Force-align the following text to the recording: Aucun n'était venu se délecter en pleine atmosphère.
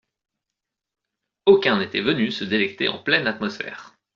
Aucun 1.45 1.77
n'était 1.77 2.01
venu 2.01 2.31
se 2.31 2.43
délecter 2.43 2.87
en 2.87 2.97
pleine 2.97 3.27
atmosphère. 3.27 3.93